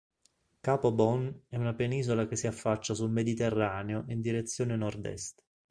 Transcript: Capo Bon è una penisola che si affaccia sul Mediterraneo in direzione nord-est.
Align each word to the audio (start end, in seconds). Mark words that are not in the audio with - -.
Capo 0.61 0.91
Bon 0.91 1.43
è 1.47 1.57
una 1.57 1.75
penisola 1.75 2.25
che 2.25 2.35
si 2.35 2.47
affaccia 2.47 2.95
sul 2.95 3.11
Mediterraneo 3.11 4.05
in 4.07 4.19
direzione 4.19 4.75
nord-est. 4.75 5.43